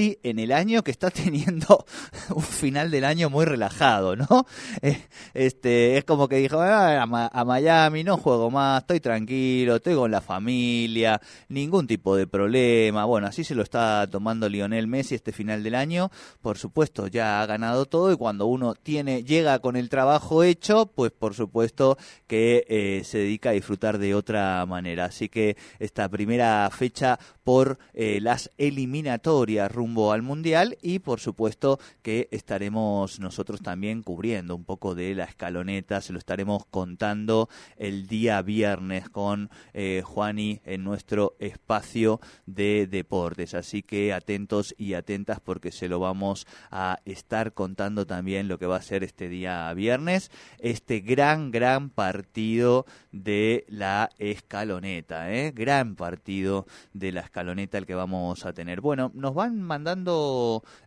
[0.00, 1.84] en el año que está teniendo
[2.32, 4.46] un final del año muy relajado, ¿no?
[4.80, 4.96] Eh,
[5.34, 10.12] este, es como que dijo, ah, a, Miami no juego más, estoy tranquilo, estoy con
[10.12, 13.06] la familia, ningún tipo de problema.
[13.06, 16.12] Bueno, así se lo está tomando Lionel Messi este final del año.
[16.40, 20.86] Por supuesto, ya ha ganado todo y cuando uno tiene, llega con el trabajo hecho,
[20.86, 25.06] pues por supuesto que eh, se dedica a disfrutar de otra manera.
[25.06, 32.28] Así que esta primera fecha por eh, las eliminatorias al Mundial y por supuesto que
[32.30, 38.42] estaremos nosotros también cubriendo un poco de la escaloneta, se lo estaremos contando el día
[38.42, 43.54] viernes con eh, Juani en nuestro espacio de deportes.
[43.54, 48.66] Así que atentos y atentas porque se lo vamos a estar contando también lo que
[48.66, 55.52] va a ser este día viernes, este gran, gran partido de la escaloneta, ¿eh?
[55.52, 58.80] gran partido de la escaloneta el que vamos a tener.
[58.80, 59.77] Bueno, nos van mandando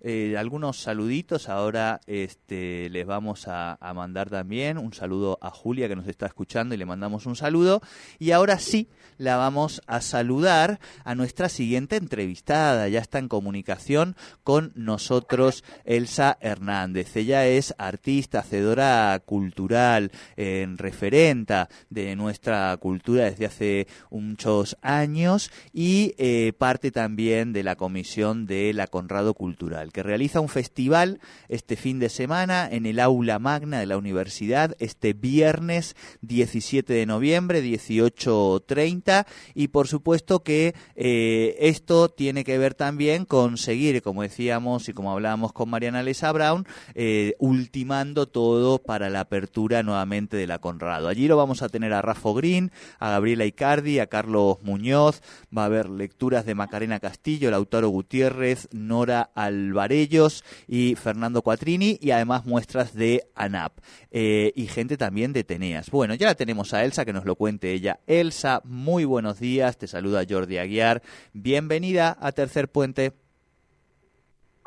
[0.00, 1.48] eh, algunos saluditos.
[1.48, 6.74] Ahora este, les vamos a, mandar también un saludo a Julia que nos está escuchando
[6.74, 7.80] y le mandamos un saludo.
[8.18, 8.88] Y ahora sí,
[9.18, 12.88] la vamos a saludar a nuestra siguiente entrevistada.
[12.88, 17.16] Ya está en comunicación con nosotros Elsa Hernández.
[17.16, 26.14] Ella es artista, hacedora cultural, en referenta de nuestra cultura desde hace muchos años y
[26.18, 31.76] eh, parte también de la comisión de la Conrado Cultural, que realiza un festival este
[31.76, 37.62] fin de semana en el aula magna de la universidad este viernes 17 de noviembre,
[37.62, 44.88] 18.30 y por supuesto que eh, esto tiene que ver también con seguir, como decíamos
[44.88, 50.46] y como hablábamos con Mariana Lesa Brown, eh, ultimando todo para la apertura nuevamente de
[50.46, 51.08] la Conrado.
[51.08, 55.22] Allí lo vamos a tener a Rafa Green, a Gabriela Icardi, a Carlos Muñoz,
[55.56, 62.10] va a haber lecturas de Macarena Castillo, Lautaro Gutiérrez, Nora Alvarellos y Fernando Cuatrini y
[62.10, 63.78] además muestras de ANAP
[64.10, 65.90] eh, y gente también de Teneas.
[65.90, 68.00] Bueno, ya la tenemos a Elsa que nos lo cuente ella.
[68.06, 73.19] Elsa, muy buenos días, te saluda Jordi Aguiar, bienvenida a Tercer Puente.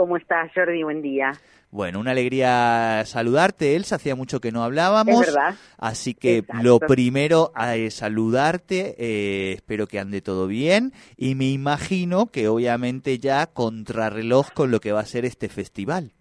[0.00, 0.82] ¿Cómo estás, Jordi?
[0.82, 1.32] Buen día.
[1.70, 3.96] Bueno, una alegría saludarte, Elsa.
[3.96, 5.20] Hacía mucho que no hablábamos.
[5.20, 5.54] Es verdad.
[5.76, 8.94] Así que lo primero es saludarte.
[8.96, 10.92] Eh, espero que ande todo bien.
[11.18, 16.12] Y me imagino que obviamente ya contrarreloj con lo que va a ser este festival.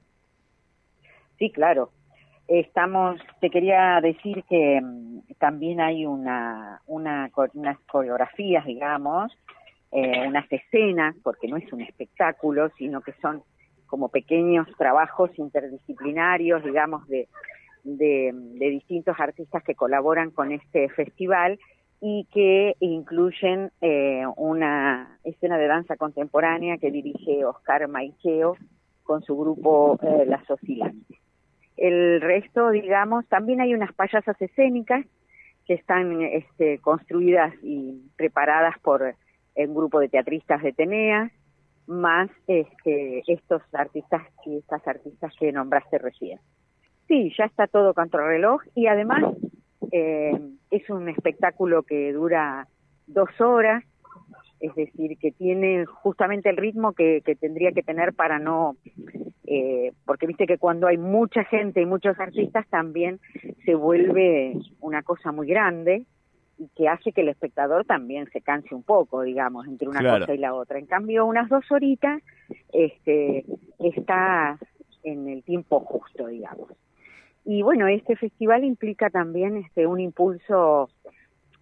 [1.37, 1.91] Sí, claro.
[2.49, 9.31] Estamos, te quería decir que mm, también hay una, una, unas coreografías, digamos,
[9.93, 13.41] eh, unas escenas, porque no es un espectáculo, sino que son
[13.89, 17.27] como pequeños trabajos interdisciplinarios, digamos, de,
[17.83, 18.31] de,
[18.69, 21.59] distintos artistas que colaboran con este festival
[22.01, 28.55] y que incluyen eh, una escena de danza contemporánea que dirige Oscar Maicheo
[29.03, 31.17] con su grupo eh, Las Oscilantes.
[31.75, 35.05] El resto, digamos, también hay unas payasas escénicas
[35.65, 39.15] que están este, construidas y preparadas por
[39.55, 41.31] un grupo de teatristas de Teneas,
[41.89, 46.39] más este, estos artistas y estas artistas que nombraste recién.
[47.07, 49.23] Sí, ya está todo contra reloj y además
[49.91, 50.39] eh,
[50.69, 52.67] es un espectáculo que dura
[53.07, 53.83] dos horas,
[54.59, 58.75] es decir, que tiene justamente el ritmo que, tendría que tener para no,
[59.47, 63.19] eh, porque viste que cuando hay mucha gente y muchos artistas también
[63.65, 66.05] se vuelve una cosa muy grande
[66.59, 70.33] y que hace que el espectador también se canse un poco, digamos, entre una cosa
[70.33, 70.77] y la otra.
[70.77, 72.21] En cambio, unas dos horitas
[72.73, 73.45] este,
[73.79, 74.59] está
[75.03, 76.69] en el tiempo justo, digamos.
[77.45, 80.89] Y bueno, este festival implica también este, un impulso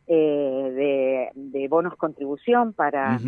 [0.08, 3.20] eh, de, bonos contribución para,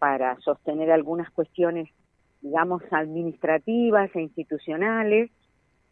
[0.00, 1.88] para sostener algunas cuestiones,
[2.40, 5.30] digamos, administrativas e institucionales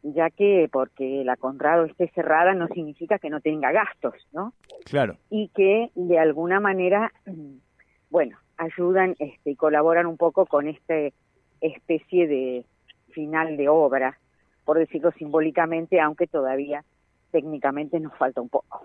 [0.02, 4.54] ya que porque la Conrado esté cerrada no significa que no tenga gastos, ¿no?
[4.84, 5.16] Claro.
[5.28, 7.12] Y que de alguna manera,
[8.10, 10.94] bueno, ayudan este, y colaboran un poco con esta
[11.60, 12.64] especie de
[13.10, 14.18] final de obra,
[14.64, 16.84] por decirlo simbólicamente, aunque todavía
[17.30, 18.82] técnicamente nos falta un poco.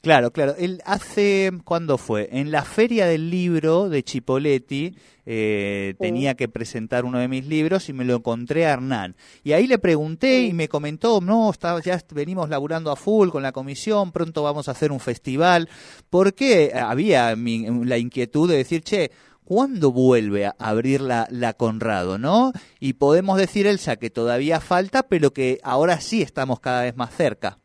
[0.00, 0.54] Claro, claro.
[0.58, 2.28] Él hace, ¿cuándo fue?
[2.32, 4.94] En la feria del libro de Chipoletti
[5.24, 9.16] eh, tenía que presentar uno de mis libros y me lo encontré a Hernán.
[9.42, 13.42] Y ahí le pregunté y me comentó, no, está, ya venimos laburando a full con
[13.42, 15.68] la comisión, pronto vamos a hacer un festival.
[16.10, 19.10] Porque había la inquietud de decir, che,
[19.44, 22.52] ¿cuándo vuelve a abrir la, la, Conrado, no?
[22.78, 27.14] Y podemos decir, Elsa, que todavía falta, pero que ahora sí estamos cada vez más
[27.14, 27.58] cerca.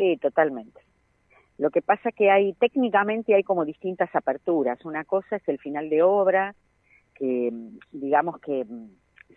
[0.00, 0.80] Sí, totalmente.
[1.58, 4.82] Lo que pasa que hay, técnicamente hay como distintas aperturas.
[4.86, 6.54] Una cosa es el final de obra,
[7.14, 7.52] que,
[7.92, 8.64] digamos que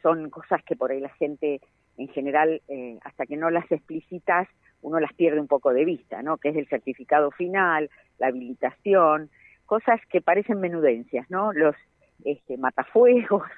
[0.02, 1.60] son cosas que por ahí la gente
[1.98, 4.48] en general, eh, hasta que no las explicitas,
[4.82, 6.38] uno las pierde un poco de vista, ¿no?
[6.38, 9.30] Que es el certificado final, la habilitación,
[9.66, 11.52] cosas que parecen menudencias, ¿no?
[11.52, 11.76] Los
[12.24, 13.50] este, matafuegos,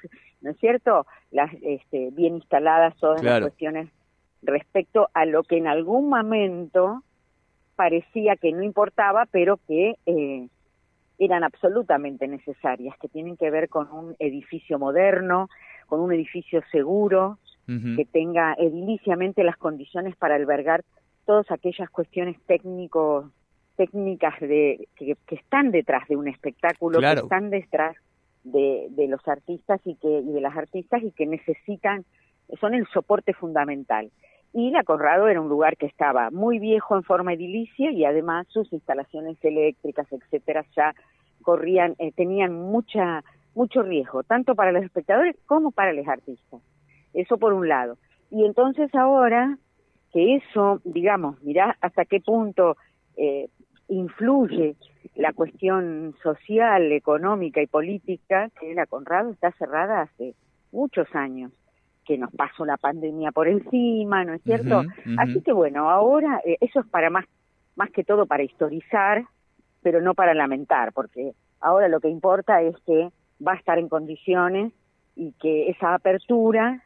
[0.42, 1.06] ¿no es cierto?
[1.30, 3.92] Las este, bien instaladas todas las cuestiones
[4.46, 7.04] respecto a lo que en algún momento
[7.76, 10.48] parecía que no importaba, pero que eh,
[11.20, 15.50] eran absolutamente necesarias, que tienen que ver con un edificio moderno,
[15.88, 17.38] con un edificio seguro,
[17.68, 20.84] que tenga ediliciamente las condiciones para albergar
[21.26, 23.26] todas aquellas cuestiones técnicos
[23.76, 27.96] técnicas de que, están detrás de un espectáculo, que están detrás
[28.44, 32.06] de, de los artistas y que y de las artistas y que necesitan
[32.60, 34.12] son el soporte fundamental.
[34.57, 38.48] Y la Conrado era un lugar que estaba muy viejo en forma edilicia y además
[38.48, 40.96] sus instalaciones eléctricas, etcétera, ya
[41.42, 43.22] corrían, eh, tenían mucha
[43.54, 46.62] mucho riesgo, tanto para los espectadores como para los artistas.
[47.13, 47.98] Eso por un lado.
[48.31, 49.57] Y entonces ahora
[50.13, 52.78] que eso, digamos, mirá hasta qué punto
[53.18, 53.50] eh,
[53.90, 54.78] influye
[55.16, 60.34] la cuestión social, económica y política, que la Conrado está cerrada hace
[60.72, 61.51] muchos años,
[62.06, 64.84] que nos pasó la pandemia por encima, ¿no es cierto?
[65.18, 67.25] Así que bueno, ahora eh, eso es para más,
[67.75, 69.25] más que todo para historizar,
[69.81, 73.10] pero no para lamentar, porque ahora lo que importa es que
[73.46, 74.72] va a estar en condiciones
[75.16, 76.84] y que esa apertura,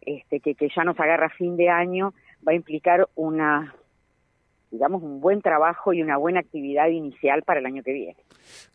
[0.00, 2.14] este, que, que ya nos agarra fin de año,
[2.46, 3.74] va a implicar una
[4.70, 8.16] digamos, un buen trabajo y una buena actividad inicial para el año que viene.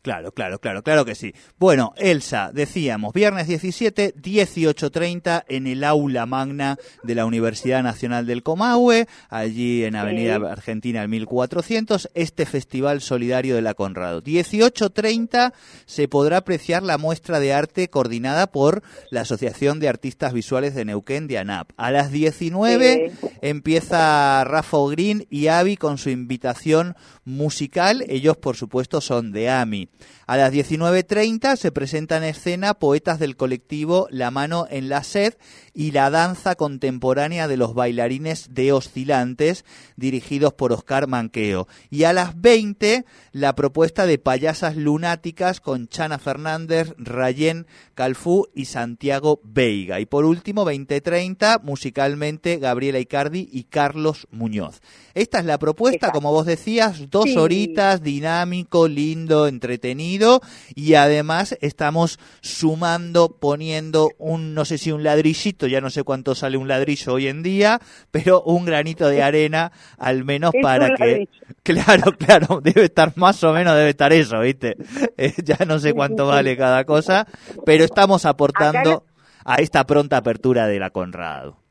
[0.02, 1.32] Claro, claro, claro, claro que sí.
[1.58, 8.42] Bueno, Elsa, decíamos, viernes 17, 18.30 en el aula magna de la Universidad Nacional del
[8.42, 14.22] Comahue, allí en Avenida Argentina, el 1400, este Festival Solidario de la Conrado.
[14.22, 15.52] 18.30
[15.86, 20.84] se podrá apreciar la muestra de arte coordinada por la Asociación de Artistas Visuales de
[20.84, 21.70] Neuquén de ANAP.
[21.76, 26.94] A las 19 empieza Rafa Green y Avi con su invitación
[27.24, 28.04] musical.
[28.08, 29.88] Ellos, por supuesto, son de AMI.
[30.26, 35.34] A las 19.30 se presenta en escena poetas del colectivo La Mano en la Sed
[35.74, 39.64] y la danza contemporánea de los bailarines de Oscilantes,
[39.96, 41.66] dirigidos por Oscar Manqueo.
[41.90, 48.66] Y a las 20, la propuesta de payasas lunáticas con Chana Fernández, Rayén Calfú y
[48.66, 50.00] Santiago Veiga.
[50.00, 54.80] Y por último, 20.30, musicalmente Gabriela Icardi y Carlos Muñoz.
[55.14, 55.71] Esta es la propuesta,
[56.12, 60.40] como vos decías, dos horitas, dinámico, lindo, entretenido
[60.74, 66.34] y además estamos sumando, poniendo un, no sé si un ladrillito, ya no sé cuánto
[66.34, 67.80] sale un ladrillo hoy en día,
[68.10, 71.28] pero un granito de arena al menos para que...
[71.62, 74.76] Claro, claro, debe estar más o menos, debe estar eso, ¿viste?
[75.16, 77.26] Eh, ya no sé cuánto vale cada cosa,
[77.64, 79.04] pero estamos aportando
[79.44, 81.61] a esta pronta apertura de la Conrado.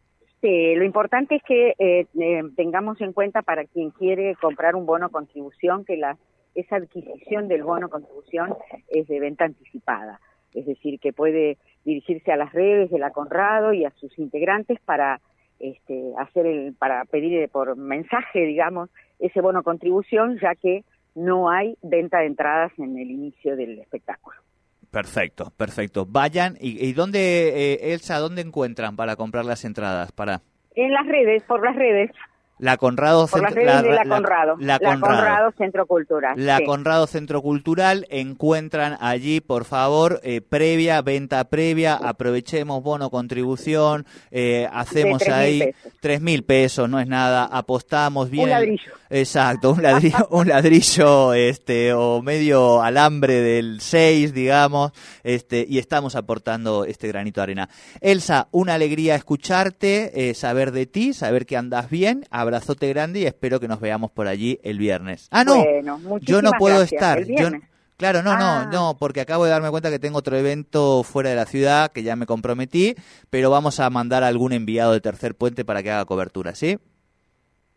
[0.42, 4.88] Sí, lo importante es que eh, eh, tengamos en cuenta para quien quiere comprar un
[4.88, 6.18] bono contribución que la,
[6.56, 8.56] esa adquisición del bono contribución
[8.90, 10.20] es de venta anticipada,
[10.54, 14.80] es decir, que puede dirigirse a las redes de la Conrado y a sus integrantes
[14.82, 15.22] para
[15.60, 18.90] este, hacer el, para pedir por mensaje, digamos,
[19.20, 20.84] ese bono contribución, ya que
[21.14, 24.38] no hay venta de entradas en el inicio del espectáculo.
[24.92, 26.06] Perfecto, perfecto.
[26.06, 30.42] Vayan y, y dónde, eh, Elsa, dónde encuentran para comprar las entradas para.
[30.76, 32.12] En las redes, por las redes.
[32.62, 34.56] La Conrado Por la, la, Conrado.
[34.60, 35.52] La, Conrado.
[35.58, 36.34] Centro Cultural.
[36.38, 38.06] La Conrado Centro Cultural.
[38.12, 41.96] Encuentran allí, por favor, eh, previa, venta previa.
[41.96, 44.06] Aprovechemos bono contribución.
[44.30, 47.46] Eh, hacemos ahí tres mil pesos, no es nada.
[47.46, 48.44] Apostamos bien.
[48.44, 48.94] Un ladrillo.
[49.14, 54.94] Exacto, un ladrillo, un ladrillo este, o medio alambre del 6, digamos.
[55.24, 57.70] Este, y estamos aportando este granito de arena.
[58.00, 63.26] Elsa, una alegría escucharte, eh, saber de ti, saber que andas bien abrazote grande y
[63.26, 65.30] espero que nos veamos por allí el viernes.
[65.32, 65.64] Ah, no,
[66.20, 67.20] yo no puedo estar.
[67.98, 68.70] claro, no, no, ah.
[68.72, 72.04] no, porque acabo de darme cuenta que tengo otro evento fuera de la ciudad que
[72.04, 72.96] ya me comprometí,
[73.30, 76.78] pero vamos a mandar a algún enviado de Tercer Puente para que haga cobertura, ¿sí?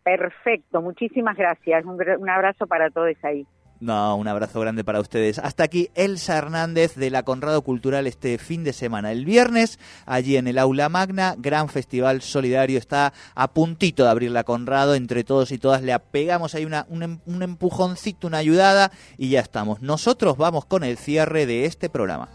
[0.03, 1.85] Perfecto, muchísimas gracias.
[1.85, 3.47] Un, un abrazo para todos ahí.
[3.79, 5.37] No, un abrazo grande para ustedes.
[5.37, 9.11] Hasta aquí Elsa Hernández de la Conrado Cultural este fin de semana.
[9.11, 12.79] El viernes, allí en el Aula Magna, gran festival solidario.
[12.79, 14.95] Está a puntito de abrir la Conrado.
[14.95, 19.41] Entre todos y todas le apegamos ahí un, em, un empujoncito, una ayudada y ya
[19.41, 19.81] estamos.
[19.81, 22.29] Nosotros vamos con el cierre de este programa.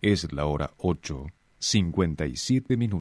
[0.00, 1.26] Es la hora 8,
[1.58, 2.94] 57 minutos.